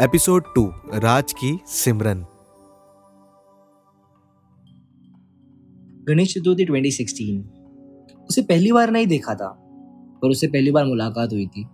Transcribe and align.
Episode 0.00 0.44
to, 0.54 0.72
राज 0.94 1.32
की 1.32 1.58
सिमरन। 1.66 2.24
गणेश 6.08 6.34
चतुर्थी 6.34 6.64
2016 6.64 8.24
उसे 8.30 8.42
पहली 8.42 8.72
बार 8.72 8.90
नहीं 8.90 9.06
देखा 9.06 9.34
था, 9.34 9.48
पर 10.22 10.28
उससे 10.28 10.46
पहली 10.46 10.70
बार 10.70 10.84
मुलाकात 10.84 11.32
हुई 11.32 11.46
थी। 11.46 11.66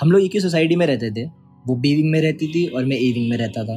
हम 0.00 0.12
लोग 0.12 0.20
एक 0.20 0.30
ही 0.34 0.40
सोसाइटी 0.40 0.76
में 0.76 0.86
रहते 0.86 1.10
थे, 1.10 1.24
वो 1.66 1.76
बी 1.76 1.96
विंग 1.96 2.10
में 2.10 2.20
रहती 2.20 2.46
थी 2.46 2.66
और 2.66 2.84
मैं 2.84 2.96
ए 2.96 3.12
विंग 3.12 3.30
में 3.30 3.36
रहता 3.36 3.64
था। 3.64 3.76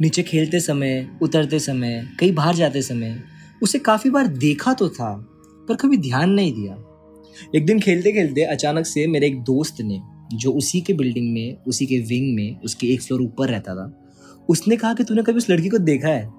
नीचे 0.00 0.22
खेलते 0.22 0.60
समय, 0.60 1.18
उतरते 1.22 1.58
समय, 1.58 2.08
कहीं 2.20 2.34
बाहर 2.34 2.54
जाते 2.54 2.82
समय, 2.82 3.22
उसे 3.62 3.78
काफ़ी 3.78 4.10
बार 4.10 4.26
देखा 4.26 4.74
तो 4.74 4.88
था, 4.88 5.16
पर 5.68 5.74
कभी 5.74 5.96
ध्यान 5.96 6.30
नहीं 6.30 6.52
दिया। 6.52 6.76
एक 7.54 7.66
दिन 7.66 7.80
खेलते 7.80 8.12
खेलते 8.12 8.42
अचानक 8.42 8.86
से 8.86 9.06
मेरे 9.06 9.26
एक 9.26 9.42
दोस्त 9.42 9.80
ने 9.80 10.17
जो 10.34 10.52
उसी 10.52 10.80
के 10.80 10.92
बिल्डिंग 10.92 11.32
में, 11.32 11.56
उसी 11.66 11.86
के 11.86 11.98
विंग 11.98 12.34
में, 12.34 12.60
उसके 12.60 12.86
एक 12.86 13.02
फ्लोर 13.02 13.22
ऊपर 13.22 13.48
रहता 13.48 13.74
था, 13.74 14.04
उसने 14.48 14.76
कहा 14.76 14.94
कि 14.94 15.04
तूने 15.04 15.22
कभी 15.22 15.36
उस 15.36 15.50
लड़की 15.50 15.68
को 15.68 15.78
देखा 15.78 16.08
है? 16.08 16.30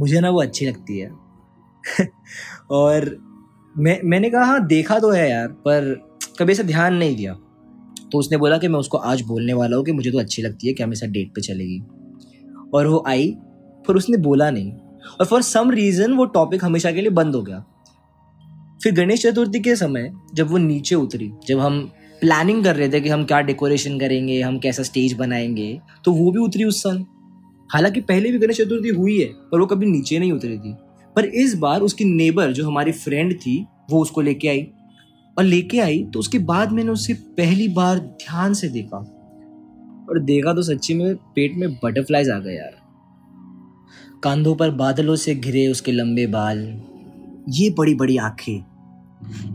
मुझे 0.00 0.20
ना 0.20 0.30
वो 0.30 0.42
अच्छी 0.42 0.66
लगती 0.66 0.98
है। 0.98 1.10
और 2.70 3.16
मैं, 3.78 4.00
मैंने 4.04 4.30
कहा 4.30 4.44
हाँ 4.44 4.66
देखा 4.66 4.98
तो 4.98 5.10
है 5.10 5.30
यार, 5.30 5.48
पर 5.48 6.08
कभी 6.38 6.52
ऐसा 6.52 6.62
ध्यान 6.62 6.94
नहीं 6.94 7.16
दिया। 7.16 7.34
तो 8.12 8.18
उसने 8.18 8.38
बोला 8.38 8.58
कि 8.58 8.68
मैं 8.68 8.78
उसको 8.78 8.98
आज 8.98 9.22
बोलने 9.22 9.52
वाला 9.52 9.76
हूँ 9.76 9.84
कि 9.84 9.92
मुझे 9.92 10.10
तो 10.10 10.18
अच्छी 10.18 10.42
लगती 10.42 10.66
है 10.66 10.74
कि 10.74 10.82
हमेशा 10.82 11.06
डेट 11.06 11.34
पे 11.34 11.40
चलेगी? 11.40 11.80
और 12.74 12.86
वो 12.86 13.04
आई, 13.06 13.36
पर 13.88 13.96
उसने 13.96 14.16
बोला 14.16 14.50
नहीं। 14.50 14.72
और 15.20 15.24
फॉर 15.24 15.42
सम 15.42 15.70
रीज़न 15.70 16.12
वो 16.12 16.24
टॉपिक 16.24 16.64
हमेशा 16.64 16.92
के 16.92 17.00
लिए 17.00 17.10
बंद 17.10 17.34
हो 17.34 17.42
गया। 17.42 17.64
फिर 18.82 18.94
गणेश 18.94 19.22
चतुर्थी 19.22 19.60
के 19.60 19.76
समय, 19.76 20.12
जब 20.34 20.50
वो 20.50 20.58
नीचे 20.58 20.94
उतरी, 20.94 21.32
जब 21.46 21.58
हम 21.58 21.92
प्लानिंग 22.22 22.62
कर 22.64 22.76
रहे 22.76 22.88
थे 22.88 23.00
कि 23.00 23.08
हम 23.08 23.24
क्या 23.24 23.40
डेकोरेशन 23.40 23.98
करेंगे, 23.98 24.40
हम 24.40 24.58
कैसा 24.58 24.82
स्टेज 24.82 25.12
बनाएँगे 25.12 25.80
तो 26.04 26.12
वो 26.12 26.30
भी 26.32 26.38
उतरी 26.38 26.64
उस 26.64 26.82
साल 26.82 27.04
हालाँकि 27.70 28.00
पहले 28.00 28.30
भी 28.32 28.38
गणेश 28.38 28.56
चतुर्थी 28.56 28.88
हुई 28.88 29.18
है, 29.18 29.26
पर 29.26 29.60
वो 29.60 29.66
कभी 29.66 29.86
नीचे 29.86 30.18
नहीं 30.18 30.32
उतरी 30.32 30.58
थी। 30.58 30.74
पर 31.16 31.24
इस 31.24 31.54
बार 31.54 31.80
उसकी 31.80 32.04
नेबर 32.04 32.52
जो 32.52 32.66
हमारी 32.66 32.92
फ्रेंड 32.92 33.34
थी, 33.34 33.66
वो 33.90 34.00
उसको 34.00 34.20
लेके 34.20 34.48
आई। 34.48 34.66
और 35.36 35.44
लेके 35.44 35.78
आई 35.78 36.02
तो 36.04 36.18
उसके 36.18 36.38
बाद 36.38 36.72
मैंने 36.72 36.90
उसे 36.90 37.14
पहली 37.14 37.68
बार 37.68 37.98
ध्यान 37.98 38.54
से 38.54 38.68
देखा। 38.68 38.96
और 40.10 40.18
देखा 40.18 40.52
तो 40.54 40.62
सच्ची 40.62 40.94
में 40.94 41.14
पेट 41.16 41.56
में 41.56 41.74
बटरफ्लाइज 41.74 42.30
आ 42.30 42.38
गए 42.38 42.54
यार। 42.54 42.80
कांधों 44.22 44.54
पर 44.54 44.70
बादलों 44.70 45.16
से 45.16 45.34
घिरे 45.34 45.66
उसके 45.66 45.92
लंबे 45.92 46.26
बाल। 46.26 46.58
ये 47.48 47.70
बड़ी 47.70 47.94
बड़ी 47.94 48.16
आँखें। 48.16 48.64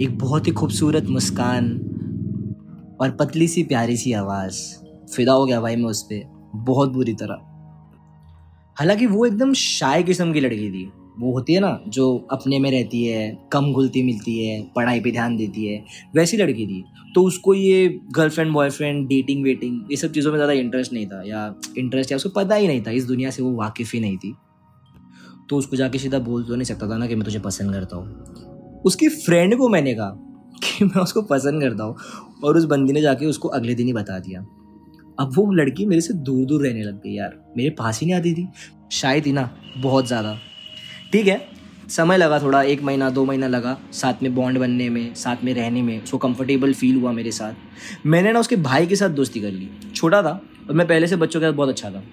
एक 0.02 0.18
बहुत 0.18 0.48
ही 0.48 0.52
खूबसूरत 0.52 1.06
मुस्कान। 1.06 1.70
और 3.02 3.12
पतली 3.12 3.48
सी 3.48 3.64
प्यारी 3.64 3.98
सी 3.98 4.14
आवाज़। 4.14 4.60
फिदा 5.16 5.34
हो 5.34 5.46
गया 5.46 5.62
भाई 5.62 5.76
मैं 5.76 5.86
उस 5.86 6.02
पर 6.02 6.24
बहुत 6.56 6.92
बुरी 6.92 7.14
तरह। 7.14 7.38
हालाँकि 8.78 9.06
वो 9.06 9.26
एकदम 9.26 9.54
शाय 9.54 10.04
किस्म 10.04 10.34
की 10.34 10.40
लड़की 10.40 10.70
थी। 10.70 10.92
वो 11.20 11.32
होती 11.34 11.54
है 11.54 11.60
ना, 11.60 11.80
जो 11.88 12.28
अपने 12.32 12.60
में 12.60 12.70
रहती 12.72 13.04
है, 13.06 13.38
कम 13.52 13.72
घुलती 13.74 14.04
मिलती 14.04 14.48
है, 14.48 14.62
पढ़ाई 14.76 15.00
पे 15.00 15.12
ध्यान 15.12 15.38
देती 15.38 15.66
है, 15.66 15.84
वैसी 16.16 16.38
लड़की 16.38 16.66
थी। 16.68 16.84
तो 17.16 17.24
उसको 17.24 17.54
ये 17.54 18.00
गर्लफ्रेंड 18.12 18.54
बॉयफ्रेंड 18.54 19.08
डेटिंग 19.08 19.44
वेटिंग 19.44 19.92
ये 19.92 19.98
सब 19.98 20.12
चीज़ों 20.12 20.32
में 20.32 20.38
ज़्यादा 20.38 20.54
इंटरेस्ट 20.54 20.94
नहीं 20.94 21.08
था, 21.08 21.24
या 21.28 21.56
इंटरेस्ट 21.78 22.12
या 22.12 22.16
उसको 22.16 22.30
पता 22.30 22.56
ही 22.56 22.68
नहीं 22.68 22.82
था, 22.82 22.92
इस 22.92 23.06
दुनिया 23.06 23.30
से 23.30 23.44
वो 23.44 23.52
वाकिफ़ 23.52 23.92
ही 23.94 24.00
नहीं 24.00 24.18
थी। 24.18 24.36
तो 25.50 25.58
उसको 25.58 25.76
जाके 25.76 26.00
सीधा 26.00 26.20
बोल 26.20 26.44
तो 26.44 26.56
नहीं 26.56 26.66
सकता 26.66 26.90
था 26.90 26.98
ना 26.98 27.08
कि 27.08 27.16
मैं 27.16 27.26
तुझे 27.26 27.40
पसंद 27.40 27.74
करता 27.74 27.96
हूँ। 27.96 28.82
उसकी 28.86 29.10
फ्रेंड 29.10 29.58
को 29.58 29.70
मैंने 29.70 29.94
कहा 29.94 30.27
कि 30.64 30.86
मैं 30.86 31.02
उसको 31.02 31.22
पसंद 31.22 31.62
करता 31.62 31.84
हूँ 31.84 31.96
और 32.44 32.58
उस 32.58 32.66
बंदी 32.66 32.94
ने 32.94 33.02
जाके 33.02 33.26
उसको 33.26 33.48
अगले 33.50 33.76
दिन 33.76 33.88
ही 33.88 33.94
बता 33.94 34.20
दिया। 34.20 34.46
अब 35.20 35.32
वो 35.36 35.52
लड़की 35.54 35.86
मेरे 35.86 36.02
से 36.02 36.14
दूर 36.14 36.46
दूर 36.46 36.66
रहने 36.68 36.84
लग 36.84 37.02
गई 37.04 37.14
यार। 37.14 37.38
मेरे 37.58 37.70
पास 37.70 38.00
ही 38.00 38.08
नहीं 38.08 38.16
आती 38.16 38.34
थी। 38.34 38.48
शायद 38.92 39.26
ही 39.26 39.32
ना, 39.32 39.50
बहुत 39.78 40.08
ज़्यादा। 40.08 40.38
ठीक 41.14 41.28
है, 41.28 41.42
समय 41.90 42.18
लगा 42.18 42.40
थोड़ा, 42.40 42.62
एक 42.62 42.84
महीना, 42.84 43.10
दो 43.10 43.26
महीना 43.26 43.48
लगा, 43.48 43.78
साथ 43.94 44.24
में 44.24 44.34
बॉन्ड 44.36 44.60
बनने 44.60 44.90
में, 44.90 45.14
साथ 45.14 45.44
में 45.44 45.54
रहने 45.54 45.82
में 45.82 46.04
उसको 46.04 46.18
कंफर्टेबल 46.18 46.74
फील 46.74 46.96
हुआ 46.96 47.12
मेरे 47.12 47.32
साथ। 47.32 48.06
मैंने 48.06 48.32
ना 48.32 48.40
उसके 48.40 48.56
भाई 48.56 48.88
के 48.88 48.96
साथ 48.96 49.10
दोस्ती 49.10 49.40
कर 49.40 49.52
ली। 49.52 49.70
छोटा 49.96 50.22
था 50.24 50.42
और 50.70 50.76
मैं 50.76 50.88
पहले 50.88 51.08
से 51.08 51.16
बच्चों 51.16 51.40
के 51.40 51.46
साथ 51.46 51.54
बहुत 51.54 51.70
अच्छा 51.70 51.90
था। 51.90 52.04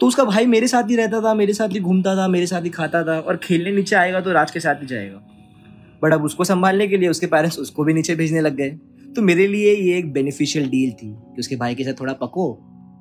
तो 0.00 0.06
उसका 0.06 0.24
भाई 0.24 0.46
मेरे 0.46 0.68
साथ 0.68 0.90
ही 0.90 0.96
रहता 0.96 1.20
था, 1.20 1.34
मेरे 1.34 1.52
साथ 1.52 1.68
ही 1.68 1.80
घूमता 1.80 2.16
था, 2.16 2.28
मेरे 2.28 2.46
साथ 2.46 2.62
ही 2.62 2.70
खाता 2.70 3.02
था 3.04 3.18
और 3.18 3.36
खेलने 3.36 3.72
नीचे 3.72 3.96
आएगा 3.96 4.20
तो 4.20 4.32
राज 4.32 4.50
के 4.50 4.60
साथ 4.60 4.74
ही 4.74 4.86
जाएगा। 4.86 5.22
बट 6.02 6.12
अब 6.12 6.24
उसको 6.24 6.44
संभालने 6.44 6.88
के 6.88 6.96
लिए 6.96 7.08
उसके 7.08 7.26
पेरेंट्स 7.26 7.58
उसको 7.58 7.84
भी 7.84 7.94
नीचे 7.94 8.14
भेजने 8.14 8.40
लग 8.40 8.56
गए। 8.56 8.70
तो 9.14 9.22
मेरे 9.22 9.46
लिए 9.46 9.74
ये 9.74 9.98
एक 9.98 10.12
बेनिफिशियल 10.12 10.68
डील 10.68 10.90
थी 10.92 11.08
कि 11.08 11.40
उसके 11.40 11.56
भाई 11.56 11.74
के 11.74 11.84
साथ 11.84 12.00
थोड़ा 12.00 12.12
पको 12.12 12.52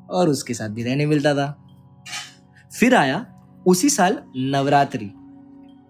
और 0.10 0.30
उसके 0.30 0.54
साथ 0.54 0.70
भी 0.70 0.84
रहने 0.84 1.06
मिलता 1.06 1.34
था। 1.34 1.48
फिर 2.72 2.96
आया 2.96 3.26
उसी 3.66 3.90
साल 3.90 4.18
नवरात्रि। 4.38 5.06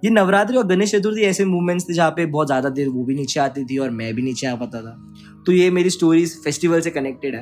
ये 0.04 0.10
नवरात्रि 0.10 0.58
और 0.58 0.68
गणेश 0.68 0.92
चतुर्थी 0.92 1.22
ऐसे 1.22 1.46
मूवमेंट्स 1.46 1.90
थे 1.90 1.94
जहाँ 1.94 2.12
पे 2.12 2.26
बहुत 2.26 2.48
ज़्यादा 2.48 2.70
देर 2.70 2.88
वो 2.90 3.04
भी 3.04 3.16
नीचे 3.16 3.40
आती 3.40 3.64
थी 3.66 3.78
और 3.78 3.90
मैं 3.90 4.14
भी 4.16 4.22
नीचे 4.22 4.48
आ 4.48 4.56
पाता 4.56 4.82
था। 4.82 4.96
तो 5.46 5.52
ये 5.52 5.70
मेरी 5.72 5.90
स्टोरीज 5.90 6.36
फेस्टिवल 6.44 6.82
से 6.82 6.90
कनेक्टेड 6.90 7.36
है। 7.36 7.42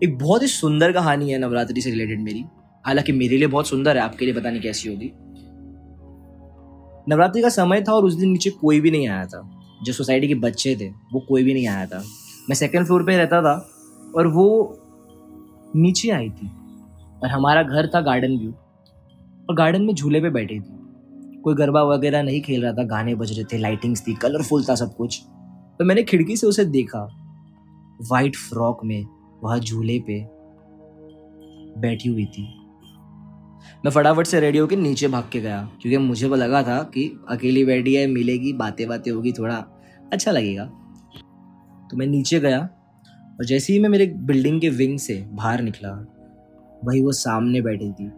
एक 0.00 0.16
बहुत 0.18 0.42
ही 0.42 0.48
सुंदर 0.48 0.92
कहानी 0.92 1.30
है 1.30 1.38
नवरात्रि 1.38 1.80
से 1.80 1.90
रिलेटेड 1.90 2.20
मेरी। 2.20 2.44
हालाँकि 2.84 3.12
मेरे 3.12 3.36
लिए 3.36 3.46
बहुत 3.46 3.68
सुंदर 3.68 3.96
है, 3.96 4.02
आपके 4.02 4.24
लिए 4.24 4.34
पता 4.34 4.50
नहीं 4.50 4.62
कैसी 4.62 4.88
होगी। 4.88 5.12
नवरात्रि 7.08 7.42
का 7.42 7.48
समय 7.48 7.82
था 7.82 7.92
और 7.92 8.04
उस 8.04 8.14
दिन 8.14 8.30
नीचे 8.30 8.50
कोई 8.50 8.80
भी 8.80 8.90
नहीं 8.90 9.08
आया 9.08 9.26
था। 9.26 9.42
जो 9.82 9.92
सोसाइटी 9.92 10.28
के 10.28 10.34
बच्चे 10.34 10.76
थे, 10.76 10.88
वो 10.88 11.20
कोई 11.20 11.42
भी 11.44 11.54
नहीं 11.54 11.66
आया 11.68 11.86
था। 11.86 11.98
मैं 12.48 12.54
सेकेंड 12.54 12.86
फ्लोर 12.86 13.02
पे 13.02 13.16
रहता 13.16 13.42
था 13.42 13.54
और 14.16 14.26
वो 14.26 14.78
नीचे 15.76 16.10
आई 16.10 16.28
थी 16.30 16.46
और 17.22 17.28
हमारा 17.28 17.62
घर 17.62 17.86
था 17.86 18.00
गार्डन 18.00 18.36
व्यू 18.38 18.50
और 19.50 19.54
गार्डन 19.54 19.82
में 19.82 19.94
झूले 19.94 20.20
पे 20.20 20.30
बैठी 20.30 20.60
थी। 20.60 21.40
कोई 21.44 21.54
गरबा 21.54 21.82
वगैरह 21.82 22.22
नहीं 22.22 22.40
खेल 22.40 22.62
रहा 22.62 22.72
था, 22.72 22.82
गाने 22.82 23.14
बज 23.14 23.32
रहे 23.32 23.44
थे 23.44 23.58
लाइटिंग्स 23.58 24.06
थी 24.06 24.14
कलरफुल 24.14 24.64
था 24.64 24.74
सब 24.74 24.94
कुछ। 24.96 25.22
तो 25.78 25.84
मैंने 25.84 26.02
खिड़की 26.02 26.36
से 26.36 26.46
उसे 26.46 26.64
देखा 26.64 27.08
वाइट 28.10 28.36
फ्रॉक 28.36 28.84
में 28.84 29.06
वह 29.44 29.58
झूले 29.58 29.98
पे 30.00 30.20
बैठी 31.80 32.08
हुई 32.08 32.24
थी। 32.24 32.61
मैं 33.84 33.90
फटाफट 33.92 34.26
से 34.26 34.40
रेडी 34.40 34.58
होकर 34.58 34.76
नीचे 34.76 35.08
भाग 35.08 35.28
के 35.32 35.40
गया, 35.40 35.62
क्योंकि 35.82 35.98
मुझे 35.98 36.28
वो 36.28 36.36
लगा 36.36 36.62
था 36.62 36.82
कि 36.84 37.10
अकेली 37.28 37.64
बैठी 37.64 37.94
है, 37.94 38.06
मिलेगी, 38.06 38.52
बातें 38.52 38.86
बातें 38.88 39.10
होगी, 39.10 39.32
थोड़ा 39.32 39.64
अच्छा 40.12 40.30
लगेगा। 40.30 40.64
तो 41.90 41.96
मैं 41.96 42.06
नीचे 42.06 42.40
गया 42.40 42.58
और 42.58 43.44
जैसे 43.44 43.72
ही 43.72 43.78
मैं 43.78 43.88
मेरे 43.88 44.06
बिल्डिंग 44.06 44.60
के 44.60 44.68
विंग 44.70 44.98
से 44.98 45.14
बाहर 45.32 45.62
निकला, 45.62 45.90
वही 46.84 47.00
वो 47.00 47.12
सामने 47.12 47.60
बैठी 47.60 47.90
थी। 47.92 48.10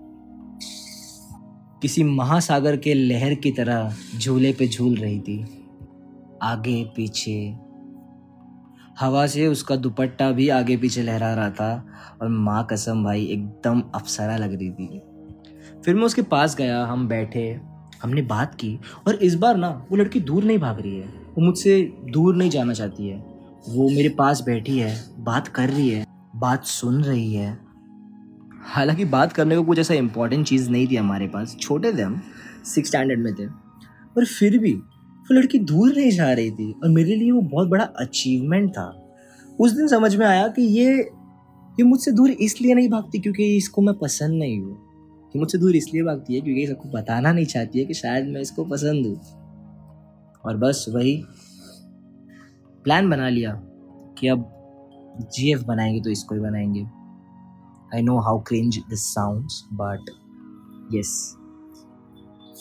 किसी 1.82 2.02
महासागर 2.04 2.76
के 2.76 2.94
लहर 2.94 3.34
की 3.34 3.50
तरह 3.50 3.94
झूले 4.18 4.52
पे 4.52 4.68
झूल 4.68 4.94
रही 4.96 5.20
थी। 5.20 5.40
आगे, 6.42 6.82
पीछे। 6.96 7.56
हवा 9.00 9.26
से 9.26 9.46
उसका 9.46 9.76
दुपट्टा 9.76 10.30
भी 10.30 10.48
आगे 10.48 10.76
पीछे 10.76 11.02
लहरा 11.02 11.32
रहा 11.34 11.50
था 11.50 11.86
और 12.22 12.28
माँ 12.28 12.66
कसम 12.70 13.04
भाई, 13.04 13.24
एकदम 13.24 13.82
अप्सरा 13.94 14.36
लग 14.36 14.52
रही 14.52 14.70
थी। 14.70 15.00
फिर 15.84 15.94
मैं 15.94 16.02
उसके 16.02 16.22
पास 16.22 16.56
गया, 16.56 16.84
हम 16.86 17.08
बैठे, 17.08 17.60
हमने 18.02 18.22
बात 18.22 18.54
की 18.54 18.78
और 19.06 19.14
इस 19.14 19.34
बार 19.34 19.56
ना 19.56 19.68
वो 19.90 19.96
लड़की 19.96 20.20
दूर 20.20 20.44
नहीं 20.44 20.58
भाग 20.58 20.80
रही 20.80 20.96
है, 20.96 21.06
वो 21.06 21.44
मुझसे 21.44 21.82
दूर 22.10 22.36
नहीं 22.36 22.50
जाना 22.50 22.72
चाहती 22.72 23.08
है। 23.08 23.16
वो 23.68 23.88
मेरे 23.88 24.08
पास 24.08 24.42
बैठी 24.42 24.78
है, 24.78 24.94
बात 25.18 25.48
कर 25.48 25.68
रही 25.68 25.88
है, 25.88 26.06
बात 26.36 26.64
सुन 26.64 27.02
रही 27.04 27.34
है। 27.34 27.58
हालाँकि 28.66 29.04
बात 29.04 29.32
करने 29.32 29.56
को 29.56 29.62
कुछ 29.62 29.78
ऐसा 29.78 29.94
इंपॉर्टेंट 29.94 30.46
चीज़ 30.46 30.70
नहीं 30.70 30.86
थी 30.86 30.96
हमारे 30.96 31.26
पास, 31.26 31.56
छोटे 31.60 31.92
थे 31.92 32.02
हम 32.02 32.20
सिक्स 32.64 32.88
स्टैंडर्ड 32.88 33.20
में 33.20 33.34
थे। 33.34 33.46
पर 34.16 34.24
फिर 34.24 34.58
भी 34.58 34.72
वो 34.72 35.34
लड़की 35.34 35.58
दूर 35.58 35.96
नहीं 35.96 36.10
जा 36.10 36.32
रही 36.32 36.50
थी 36.50 36.72
और 36.72 36.90
मेरे 36.90 37.14
लिए 37.16 37.30
वो 37.30 37.40
बहुत 37.40 37.68
बड़ा 37.68 37.84
अचीवमेंट 37.84 38.70
था। 38.70 38.90
उस 39.60 39.72
दिन 39.72 39.88
समझ 39.88 40.14
में 40.16 40.26
आया 40.26 40.48
कि 40.48 40.62
ये 40.62 40.94
ये 41.80 41.82
मुझसे 41.82 42.10
दूर 42.10 42.30
इसलिए 42.30 42.74
नहीं 42.74 42.88
भागती 42.88 43.18
क्योंकि 43.18 43.56
इसको 43.56 43.82
मैं 43.82 43.94
पसंद 43.94 44.38
नहीं 44.38 44.58
हूँ। 44.60 44.83
कि 45.34 45.40
मुझसे 45.40 45.58
दूर 45.58 45.76
इसलिए 45.76 46.02
भागती 46.02 46.34
है 46.34 46.40
क्योंकि 46.40 46.66
सबको 46.66 46.88
बताना 46.88 47.32
नहीं 47.32 47.46
चाहती 47.46 47.78
है 47.78 47.84
कि 47.84 47.94
शायद 47.94 48.26
मैं 48.26 48.40
इसको 48.40 48.64
पसंद 48.64 49.06
हूँ। 49.06 49.16
और 50.44 50.56
बस 50.56 50.84
वही 50.88 51.24
प्लान 52.84 53.10
बना 53.10 53.28
लिया 53.28 53.52
कि 54.18 54.28
अब 54.28 54.50
जीएफ 55.34 55.62
बनाएँगे 55.62 56.00
तो 56.00 56.10
इसको 56.10 56.34
ही 56.34 56.40
बनाएँगे। 56.40 56.80
I 57.96 58.02
know 58.02 58.18
how 58.18 58.40
cringe 58.40 58.78
this 58.78 59.00
sounds 59.14 59.62
but 59.72 60.10
yes 60.94 61.36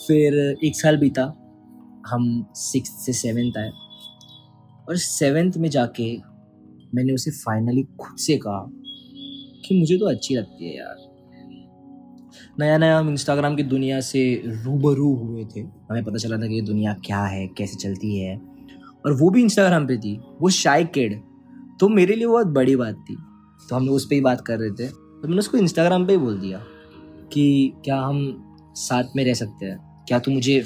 फिर 0.06 0.58
एक 0.64 0.76
साल 0.76 0.96
बीता, 0.96 1.22
हम 2.06 2.46
सिक्स 2.54 2.90
से 3.06 3.12
सेवेंथ 3.12 3.58
आए। 3.58 3.70
और 4.88 4.96
सेवेंथ 4.96 5.52
में 5.56 5.68
जाके 5.70 6.16
मैंने 6.94 7.12
उसे 7.12 7.30
फाइनली 7.30 7.82
खुद 7.82 8.18
से 8.18 8.36
कहा 8.36 8.66
कि 9.64 9.80
मुझे 9.80 9.98
तो 9.98 10.10
अच्छी 10.10 10.34
लगती 10.34 10.68
है 10.68 10.76
यार। 10.76 11.13
नया 12.60 12.78
नया 12.78 12.98
हम 12.98 13.08
इंस्टाग्राम 13.10 13.56
की 13.56 13.62
दुनिया 13.62 14.00
से 14.00 14.42
रूबरू 14.46 15.14
हुए 15.16 15.44
थे। 15.46 15.60
हमें 15.60 16.04
पता 16.04 16.16
चला 16.16 16.36
था 16.36 16.46
कि 16.46 16.54
ये 16.54 16.60
दुनिया 16.60 16.92
क्या 17.04 17.22
है, 17.24 17.46
कैसे 17.48 17.76
चलती 17.76 18.16
है। 18.18 18.36
और 19.06 19.12
वो 19.12 19.30
भी 19.30 19.42
इंस्टाग्राम 19.42 19.86
पे 19.86 19.96
थी, 19.96 20.18
वो 20.42 20.50
शाई 20.50 20.84
किड 20.84 21.20
तो 21.80 21.88
मेरे 21.88 22.14
लिए 22.14 22.26
बहुत 22.26 22.46
बड़ी 22.46 22.76
बात 22.76 23.04
थी। 23.10 23.16
तो 23.68 23.76
हम 23.76 23.86
लोग 23.86 23.94
उस 23.96 24.04
पर 24.04 24.14
ही 24.14 24.20
बात 24.20 24.40
कर 24.40 24.58
रहे 24.58 24.70
थे। 24.70 24.88
तो 24.88 25.28
मैंने 25.28 25.38
उसको 25.38 25.58
इंस्टाग्राम 25.58 26.06
पे 26.06 26.12
ही 26.12 26.18
बोल 26.18 26.38
दिया 26.38 26.58
कि 27.32 27.72
क्या 27.84 28.00
हम 28.00 28.72
साथ 28.76 29.16
में 29.16 29.24
रह 29.24 29.34
सकते 29.34 29.66
हैं? 29.66 29.78
क्या 30.08 30.18
तू 30.18 30.30
मुझे, 30.30 30.60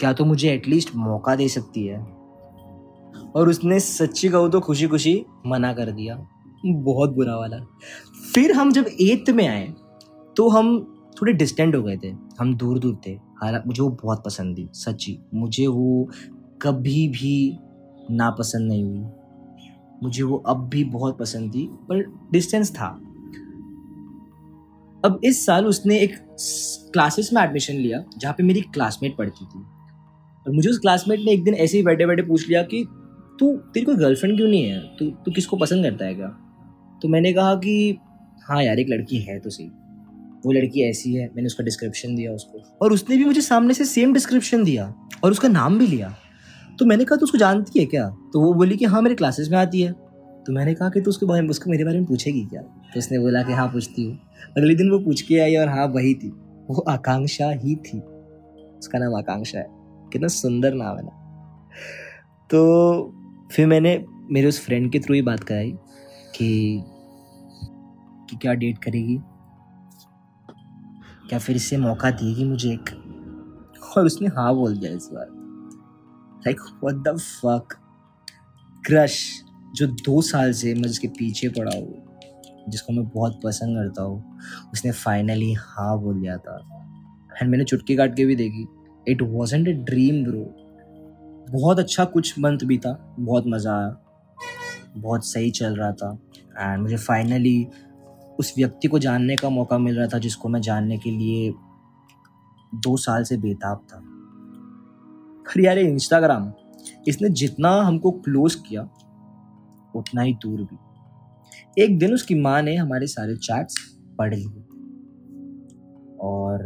क्या 0.00 0.12
तो 0.12 0.24
मुझे 0.24 0.52
एटलीस्ट 0.52 0.94
मौका 0.96 1.34
दे 1.36 1.48
सकती 1.48 1.86
है? 1.86 1.98
और 3.34 3.48
उसने 3.48 3.80
सच्ची 3.80 4.28
कहूँ 4.28 4.50
तो 4.50 4.60
खुशी 4.60 4.86
खुशी 4.86 5.24
मना 5.46 5.72
कर 5.72 5.90
दिया। 5.90 6.16
बहुत 6.66 7.10
बुरा 7.10 7.36
वाला। 7.36 7.58
फिर 8.34 8.52
हम 8.52 8.72
जब 8.72 8.86
एट्थ 9.00 9.30
में 9.30 9.46
आए 9.48 9.66
तो 10.36 10.48
हम 10.48 10.94
थोड़े 11.22 11.32
डिस्टेंट 11.32 11.74
हो 11.74 11.82
गए 11.82 11.96
थे। 11.96 12.08
हम 12.40 12.54
दूर 12.54 12.78
दूर 12.78 13.00
थे। 13.06 13.10
हालाँकि 13.10 13.66
मुझे 13.66 13.82
वो 13.82 13.90
बहुत 13.90 14.24
पसंद 14.24 14.58
थी, 14.58 14.68
सच्ची। 14.72 15.18
मुझे 15.34 15.66
वो 15.66 16.10
कभी 16.62 17.08
भी 17.08 17.58
नापसंद 18.10 18.68
नहीं 18.68 18.84
हुई। 18.84 19.04
मुझे 20.02 20.22
वो 20.22 20.36
अब 20.36 20.68
भी 20.68 20.84
बहुत 20.84 21.18
पसंद 21.18 21.54
थी, 21.54 21.68
पर 21.72 22.28
डिस्टेंस 22.32 22.72
था। 22.72 22.86
अब 25.04 25.20
इस 25.24 25.46
साल 25.46 25.66
उसने 25.66 25.98
एक 25.98 26.10
क्लासेस 26.92 27.32
में 27.32 27.42
एडमिशन 27.42 27.74
लिया, 27.74 28.04
जहाँ 28.18 28.34
पे 28.38 28.42
मेरी 28.42 28.60
क्लासमेट 28.60 29.16
पढ़ती 29.16 29.44
थी। 29.44 29.58
और 30.46 30.52
मुझे 30.52 30.70
उस 30.70 30.78
क्लासमेट 30.78 31.20
ने 31.20 31.32
एक 31.32 31.44
दिन 31.44 31.54
ऐसे 31.54 31.76
ही 31.76 31.82
बैठे 31.82 32.06
बैठे 32.06 32.22
पूछ 32.22 32.48
लिया 32.48 32.62
कि, 32.62 32.84
तू, 33.40 33.56
तेरी 33.56 33.86
कोई 33.86 33.94
गर्लफ्रेंड 33.94 34.36
क्यों 34.36 34.48
नहीं 34.48 34.64
है? 34.64 34.80
तू 34.80 35.10
तू 35.10 35.30
किसको 35.30 35.56
पसंद 35.56 35.84
करता 35.84 36.04
है 36.04 36.14
क्या? 36.14 36.28
तो 37.02 37.08
मैंने 37.08 37.32
कहा 37.32 37.54
कि 37.54 37.98
हाँ 38.48 38.62
यार, 38.62 38.78
एक 38.78 38.86
लड़की 38.88 39.16
है 39.16 39.40
तो 39.40 39.50
सही। 39.50 39.70
वो 40.46 40.52
लड़की 40.52 40.82
ऐसी 40.82 41.14
है, 41.14 41.26
मैंने 41.26 41.46
उसका 41.46 41.64
डिस्क्रिप्शन 41.64 42.14
दिया 42.14 42.32
उसको। 42.32 42.78
और 42.82 42.92
उसने 42.92 43.16
भी 43.16 43.24
मुझे 43.24 43.40
सामने 43.40 43.74
से 43.74 43.84
सेम 43.84 44.12
डिस्क्रिप्शन 44.12 44.64
दिया 44.64 44.94
और 45.24 45.30
उसका 45.30 45.48
नाम 45.48 45.78
भी 45.78 45.86
लिया। 45.86 46.14
तो 46.78 46.84
मैंने 46.84 47.04
कहा 47.04 47.16
तो 47.16 47.24
उसको 47.24 47.38
जानती 47.38 47.80
है 47.80 47.86
क्या? 47.86 48.08
तो 48.08 48.40
वो 48.40 48.54
बोली 48.54 48.76
कि 48.76 48.84
हाँ 48.84 49.02
मेरे 49.02 49.14
क्लासेस 49.14 49.48
में 49.50 49.58
आती 49.58 49.80
है। 49.80 49.92
तो 50.46 50.52
मैंने 50.52 50.74
कहा 50.74 50.88
कि, 50.88 51.00
तू 51.00 51.10
उसके 51.10 51.26
बारे 51.26 51.42
में, 51.42 51.48
उसको 51.48 51.70
मेरे 51.70 51.84
बारे 51.84 51.96
में 51.96 52.06
पूछेगी 52.06 52.44
क्या? 52.44 52.62
तो 52.62 52.98
उसने 52.98 53.18
बोला 53.18 53.42
कि 53.42 53.52
हाँ 53.52 53.68
पूछती 53.68 54.04
हूँ। 54.04 54.18
अगले 54.58 54.74
दिन 54.74 54.90
वो 54.90 54.98
पूछ 54.98 55.22
के 55.22 55.38
आई 55.38 55.56
और 55.56 55.68
हाँ 55.68 55.86
वही 55.86 56.14
थी। 56.14 56.28
वो 56.70 56.84
आकांक्षा 56.88 57.50
ही 57.50 57.74
थी। 57.76 58.00
उसका 58.78 58.98
नाम 58.98 59.14
आकांक्षा 59.14 59.58
है। 59.58 59.66
कितना 60.12 60.28
सुंदर 60.28 60.74
नाम 60.74 60.96
है 60.96 61.02
ना। 61.02 61.18
तो 62.50 63.14
फिर 63.52 63.66
मैंने 63.66 64.04
मेरे 64.30 64.46
उस 64.46 64.66
फ्रेंड 64.66 64.92
के 64.92 64.98
थ्रू 64.98 65.14
ही 65.14 65.22
बात 65.22 65.44
कराई 65.44 65.72
कि 66.36 66.82
कि 68.30 68.36
क्या 68.36 68.54
डेट 68.54 68.78
करेगी। 68.78 69.18
क्या 71.32 71.38
फिर 71.38 71.56
इससे 71.56 71.76
मौका 71.76 72.10
देगी 72.10 72.44
मुझे 72.44 72.70
एक? 72.70 72.90
और 73.96 74.06
उसने 74.06 74.28
हाँ 74.28 74.54
बोल 74.54 74.76
दिया 74.76 74.90
इस 74.92 75.08
बार। 75.12 75.26
Like 76.46 76.60
what 76.82 76.96
the 77.04 77.16
fuck 77.18 77.74
crush 78.84 79.16
जो 79.74 79.86
दो 79.86 80.20
साल 80.22 80.52
से 80.52 80.74
मैं 80.74 80.82
जिसके 80.82 81.08
पीछे 81.08 81.48
पड़ा 81.48 81.76
हूँ, 81.76 82.02
जिसको 82.68 82.92
मैं 82.92 83.04
बहुत 83.08 83.40
पसंद 83.44 83.76
करता 83.76 84.02
हूँ, 84.02 84.38
उसने 84.72 84.92
फाइनली 84.92 85.52
हाँ 85.52 85.98
बोल 86.00 86.20
दिया 86.20 86.36
था। 86.36 86.58
एंड 87.32 87.50
मैंने 87.50 87.64
चुटकी 87.64 87.96
काट 87.96 88.16
के 88.16 88.24
भी 88.24 88.36
देखी। 88.36 88.66
It 89.06 89.22
wasn't 89.22 89.68
a 89.68 89.72
dream 89.72 90.22
bro 90.24 90.44
बहुत 91.50 91.78
अच्छा 91.78 92.04
कुछ 92.06 92.38
मंथ 92.38 92.64
भी 92.64 92.78
था, 92.78 92.92
बहुत 93.18 93.44
मज़ा 93.46 93.78
आया, 93.78 93.96
बहुत 94.98 95.26
सही 95.26 95.50
चल 95.52 95.76
रहा 95.76 95.92
था। 95.92 96.18
एंड 96.58 96.82
मुझे 96.82 96.96
फाइनली 96.98 97.66
उस 98.42 98.54
व्यक्ति 98.56 98.88
को 98.88 98.98
जानने 98.98 99.36
का 99.36 99.48
मौका 99.48 99.78
मिल 99.78 99.98
रहा 99.98 100.06
था 100.06 100.18
जिसको 100.18 100.48
मैं 100.48 100.60
जानने 100.60 100.98
के 100.98 101.10
लिए 101.10 101.54
दो 102.74 102.96
साल 102.96 103.24
से 103.24 103.36
बेताब 103.36 103.86
था। 103.92 103.96
अरे 105.50 105.64
यार 105.64 105.78
इंस्टाग्राम 105.78 106.52
इसने 107.08 107.28
जितना 107.28 107.70
हमको 107.70 108.10
क्लोज 108.10 108.54
किया, 108.54 108.82
उतना 109.96 110.22
ही 110.22 110.34
दूर 110.34 110.60
भी। 110.60 110.78
एक 111.84 111.98
दिन 111.98 112.14
उसकी 112.14 112.34
माँ 112.34 112.62
ने 112.62 112.76
हमारे 112.76 113.06
सारे 113.06 113.36
चैट्स 113.36 113.98
पढ़ 114.18 114.34
लिए। 114.34 114.60
और 116.20 116.58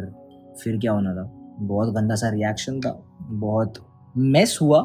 फिर 0.64 0.78
क्या 0.78 0.92
होना 0.92 1.14
था? 1.14 1.56
बहुत 1.60 1.94
गंदा 1.94 2.14
सा 2.14 2.28
रिएक्शन 2.28 2.80
था। 2.80 3.18
बहुत 3.22 3.74
मेस 4.16 4.58
हुआ। 4.62 4.78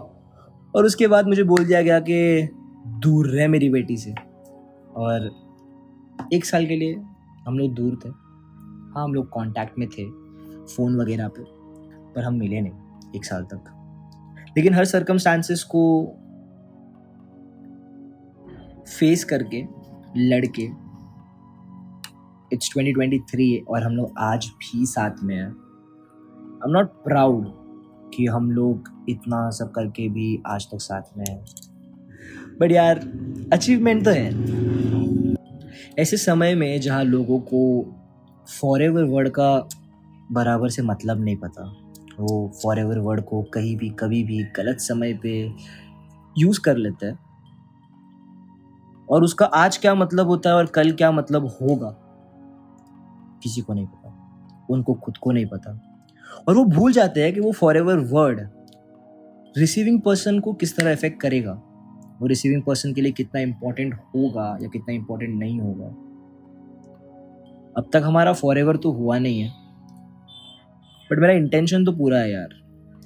और 0.76 0.86
उसके 0.86 1.08
बाद 1.08 1.28
मुझे 1.28 1.44
बोल 1.44 1.66
दिया 1.66 1.82
गया 1.82 2.00
कि, 2.00 2.50
दूर 2.88 3.28
रहे 3.28 3.48
मेरी 3.48 3.70
बेटी 3.70 3.98
से। 3.98 4.14
और 4.96 5.51
एक 6.34 6.46
साल 6.46 6.66
के 6.66 6.76
लिए 6.76 6.96
हम 7.48 7.58
लोग 7.58 7.74
दूर 7.74 8.00
थे। 8.06 8.10
हाँ 8.94 9.04
हम 9.04 9.14
लोग 9.14 9.26
कांटेक्ट 9.26 9.80
में 9.80 9.90
थे 9.90 10.06
फ़ोन 10.66 11.02
वगैरह 11.02 11.28
पे, 11.28 11.44
पर 12.14 12.24
हम 12.24 12.34
मिले 12.34 12.62
नहीं 12.62 12.74
एक 13.16 13.26
साल 13.26 13.44
तक। 13.44 13.78
लेकिन 14.58 14.74
हर 14.74 14.86
सरकमस्टांसेस 14.86 15.64
को 15.64 16.06
फेस 19.00 19.24
करके, 19.24 19.68
लड़के 20.18 20.70
इट्स 22.54 22.74
2023 22.78 23.66
और 23.68 23.84
हम 23.84 23.92
लोग 23.92 24.14
आज 24.18 24.46
भी 24.46 24.86
साथ 24.86 25.12
में 25.24 25.36
हैं। 25.36 25.46
आई 25.46 26.70
एम 26.70 26.72
नॉट 26.72 26.88
प्राउड 26.88 27.48
कि 28.14 28.26
हम 28.26 28.52
लोग 28.52 29.06
इतना 29.10 29.50
सब 29.50 29.72
करके 29.72 30.10
भी 30.10 30.44
आज 30.48 30.66
तक 30.66 30.78
साथ 30.78 31.18
में 31.18 31.26
हैं। 31.30 31.46
बट 32.60 32.72
यार 32.72 32.98
अचीवमेंट 33.54 34.06
तो 34.06 34.12
है। 34.12 34.32
ऐसे 36.00 36.18
समय 36.18 36.56
में 36.56 36.82
जहाँ 36.82 37.04
लोगों 37.04 37.40
को 37.40 37.86
फॉर 38.62 38.82
एवर 38.82 39.04
वर्ड 39.04 39.30
का 39.30 39.68
बराबर 40.32 40.70
से 40.70 40.82
मतलब 40.82 41.24
नहीं 41.24 41.36
पता, 41.36 41.64
वो 42.20 42.52
फॉर 42.64 42.80
एवर 42.80 43.00
वर्ड 43.00 43.24
को 43.24 43.42
कहीं 43.44 43.76
भी, 43.78 43.90
कभी 43.90 44.24
भी 44.24 44.44
गलत 44.58 44.80
समय 44.80 45.14
पे 45.14 45.54
यूज़ 46.38 46.60
कर 46.62 46.78
लेते 46.78 47.06
हैं। 47.06 47.20
और 49.10 49.24
उसका 49.24 49.46
आज 49.46 49.78
क्या 49.78 49.96
मतलब 49.96 50.28
होता 50.28 50.50
है 50.50 50.56
और 50.56 50.66
कल 50.66 50.92
क्या 50.92 51.12
मतलब 51.12 51.48
होगा, 51.62 51.90
किसी 53.44 53.62
को 53.62 53.74
नहीं 53.74 53.86
पता, 53.86 54.68
उनको 54.70 54.94
खुद 54.94 55.18
को 55.18 55.32
नहीं 55.32 55.46
पता। 55.46 55.80
और 56.48 56.56
वो 56.56 56.64
भूल 56.66 56.94
जाते 56.94 57.24
हैं 57.24 57.34
कि 57.34 57.40
वो 57.40 57.52
for 57.52 57.78
ever 57.78 57.98
word 57.98 58.48
receiving 59.58 60.02
person 60.02 60.40
को 60.40 60.54
किस 60.54 60.76
तरह 60.78 60.92
इफ़ेक्ट 60.92 61.22
करेगा। 61.22 61.62
वो 62.22 62.28
रिसीविंग 62.28 62.64
पर्सन 62.64 62.94
के 62.94 63.02
लिए 63.02 63.12
कितना 63.12 63.42
इम्पोर्टेंट 63.42 63.94
होगा 63.94 64.58
या 64.62 64.70
कितना 64.70 64.94
इम्पोर्टेंट 64.94 65.40
नहीं 65.40 65.60
होगा। 65.60 65.88
अब 67.78 67.90
तक 67.94 68.02
हमारा 68.04 68.34
फॉर 68.34 68.78
तो 68.78 68.92
हुआ 68.92 69.18
नहीं 69.18 69.42
है। 69.42 69.50
बट 71.12 71.20
मेरा 71.20 71.34
इंटेंशन 71.34 71.86
तो 71.86 71.92
पूरा 71.92 72.18
है 72.18 72.32
यार, 72.32 72.50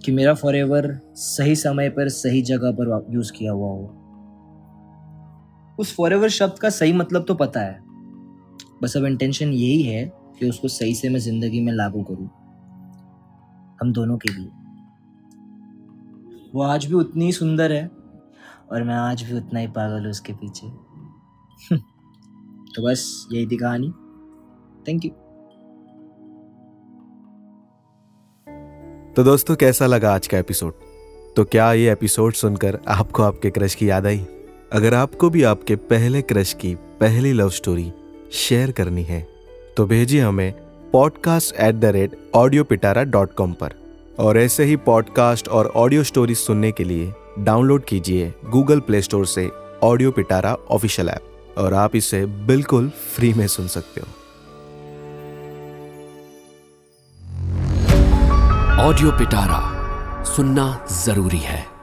कि 0.05 0.11
मेरा 0.11 0.33
फॉर 0.33 1.01
सही 1.15 1.55
समय 1.55 1.89
पर, 1.89 2.09
सही 2.09 2.41
जगह 2.41 2.71
पर 2.71 3.07
यूज़ 3.13 3.31
किया 3.33 3.51
हुआ 3.51 3.69
हो। 3.69 4.01
उस 5.79 5.95
फॉर 5.95 6.29
शब्द 6.29 6.59
का 6.59 6.69
सही 6.69 6.93
मतलब 6.93 7.25
तो 7.27 7.35
पता 7.35 7.59
है। 7.59 7.79
बस 8.83 8.97
अब 8.97 9.05
इंटेंशन 9.05 9.49
यही 9.49 9.81
है 9.81 10.11
कि 10.39 10.49
उसको 10.49 10.67
सही 10.67 10.95
से 10.95 11.09
मैं 11.09 11.19
ज़िंदगी 11.19 11.59
में 11.59 11.73
लागू 11.73 12.03
करूँ। 12.03 12.29
हम 13.81 13.93
दोनों 13.93 14.17
के 14.17 14.33
लिए। 14.33 14.49
वो 16.55 16.61
आज 16.61 16.85
भी 16.85 16.93
उतनी 16.93 17.31
सुंदर 17.31 17.71
है। 17.71 18.04
और 18.71 18.83
मैं 18.83 18.95
आज 18.95 19.23
भी 19.23 19.37
उतना 19.37 19.59
ही 19.59 19.67
पागल 19.67 20.03
हूँ 20.03 20.11
उसके 20.11 20.33
पीछे। 20.33 20.67
तो 22.75 22.87
बस 22.87 23.27
यही 23.31 23.47
थी 23.47 23.57
कहानी। 23.57 23.91
थैंक 24.87 25.05
यू 25.05 25.11
तो 29.15 29.23
दोस्तों, 29.23 29.55
कैसा 29.55 29.85
लगा 29.85 30.13
आज 30.15 30.27
का 30.27 30.37
एपिसोड 30.37 30.73
तो 31.35 31.43
क्या 31.43 31.71
ये 31.73 31.91
एपिसोड 31.91 32.33
सुनकर 32.33 32.79
आपको 32.87 33.23
आपके 33.23 33.49
क्रश 33.51 33.75
की 33.75 33.89
याद 33.89 34.05
आई? 34.05 34.25
अगर 34.73 34.93
आपको 34.93 35.29
भी 35.29 35.43
आपके 35.43 35.75
पहले 35.75 36.21
क्रश 36.21 36.53
की 36.53 36.75
पहली 36.99 37.33
लव 37.33 37.49
स्टोरी 37.49 37.91
शेयर 38.31 38.71
करनी 38.71 39.03
है 39.03 39.21
तो 39.77 39.85
भेजिए 39.85 40.21
हमें 40.21 40.53
podcast 40.91 41.55
at 41.55 41.75
the 41.75 41.85
rate 41.85 42.31
audio 42.35 42.63
Pitara 42.63 43.03
dot 43.03 43.33
com 43.33 43.53
पर। 43.53 43.84
और 44.19 44.37
ऐसे 44.37 44.63
ही 44.63 44.75
पॉडकास्ट 44.75 45.47
और 45.47 45.67
ऑडियो 45.67 46.03
स्टोरी 46.03 46.35
सुनने 46.35 46.71
के 46.71 46.83
लिए 46.83 47.13
डाउनलोड 47.39 47.85
कीजिए 47.85 48.33
गूगल 48.45 48.79
प्ले 48.79 49.01
स्टोर 49.01 49.25
से 49.25 49.51
ऑडियो 49.83 50.11
पिटारा 50.11 50.53
ऑफिशियल 50.53 51.09
ऐप 51.09 51.55
और 51.57 51.73
आप 51.73 51.95
इसे 51.95 52.25
बिल्कुल 52.25 52.89
फ्री 52.89 53.33
में 53.33 53.47
सुन 53.47 53.67
सकते 53.67 54.01
हो। 54.01 54.07
ऑडियो 58.81 59.11
पिटारा 59.11 59.75
सुनना 60.23 60.85
ज़रूरी 60.91 61.37
है। 61.37 61.74